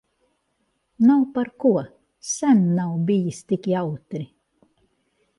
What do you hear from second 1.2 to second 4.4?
par ko. Sen nav bijis tik jautri.